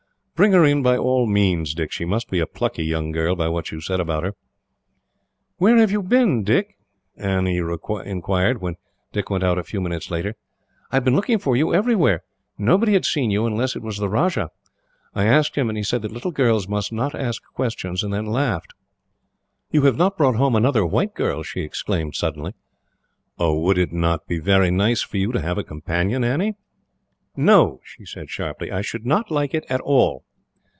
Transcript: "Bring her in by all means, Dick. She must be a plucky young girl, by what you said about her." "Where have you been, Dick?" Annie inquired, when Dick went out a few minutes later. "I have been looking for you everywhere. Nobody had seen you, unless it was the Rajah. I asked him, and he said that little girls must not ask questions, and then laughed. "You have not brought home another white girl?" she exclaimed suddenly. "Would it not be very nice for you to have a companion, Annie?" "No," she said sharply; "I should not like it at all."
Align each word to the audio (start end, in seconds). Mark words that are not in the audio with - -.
"Bring 0.33 0.53
her 0.53 0.65
in 0.65 0.81
by 0.81 0.97
all 0.97 1.27
means, 1.27 1.75
Dick. 1.75 1.91
She 1.91 2.03
must 2.03 2.27
be 2.31 2.39
a 2.39 2.47
plucky 2.47 2.83
young 2.83 3.11
girl, 3.11 3.35
by 3.35 3.47
what 3.47 3.69
you 3.69 3.79
said 3.79 3.99
about 3.99 4.23
her." 4.23 4.33
"Where 5.57 5.77
have 5.77 5.91
you 5.91 6.01
been, 6.01 6.43
Dick?" 6.43 6.79
Annie 7.15 7.57
inquired, 7.57 8.59
when 8.59 8.75
Dick 9.11 9.29
went 9.29 9.43
out 9.43 9.59
a 9.59 9.63
few 9.63 9.79
minutes 9.79 10.09
later. 10.09 10.35
"I 10.91 10.95
have 10.95 11.03
been 11.05 11.15
looking 11.15 11.37
for 11.37 11.55
you 11.55 11.75
everywhere. 11.75 12.23
Nobody 12.57 12.93
had 12.93 13.05
seen 13.05 13.29
you, 13.29 13.45
unless 13.45 13.75
it 13.75 13.83
was 13.83 13.99
the 13.99 14.09
Rajah. 14.09 14.49
I 15.13 15.25
asked 15.25 15.55
him, 15.57 15.69
and 15.69 15.77
he 15.77 15.83
said 15.83 16.01
that 16.01 16.11
little 16.11 16.31
girls 16.31 16.67
must 16.67 16.91
not 16.91 17.13
ask 17.13 17.43
questions, 17.53 18.01
and 18.01 18.11
then 18.11 18.25
laughed. 18.25 18.73
"You 19.69 19.83
have 19.83 19.95
not 19.95 20.17
brought 20.17 20.37
home 20.37 20.55
another 20.55 20.83
white 20.87 21.13
girl?" 21.13 21.43
she 21.43 21.59
exclaimed 21.61 22.15
suddenly. 22.15 22.55
"Would 23.37 23.77
it 23.77 23.93
not 23.93 24.25
be 24.25 24.39
very 24.39 24.71
nice 24.71 25.03
for 25.03 25.17
you 25.17 25.31
to 25.33 25.41
have 25.41 25.59
a 25.59 25.63
companion, 25.63 26.23
Annie?" 26.23 26.55
"No," 27.35 27.79
she 27.83 28.05
said 28.05 28.31
sharply; 28.31 28.71
"I 28.71 28.81
should 28.81 29.05
not 29.05 29.29
like 29.29 29.53
it 29.53 29.67
at 29.69 29.81
all." 29.81 30.23